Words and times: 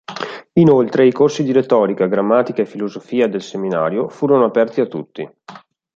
Inoltre 0.53 1.05
i 1.05 1.11
corsi 1.11 1.43
di 1.43 1.51
retorica, 1.51 2.07
grammatica 2.07 2.63
e 2.63 2.65
filosofia 2.65 3.27
del 3.27 3.43
seminario 3.43 4.09
furono 4.09 4.45
aperti 4.45 4.81
a 4.81 4.87
tutti. 4.87 5.31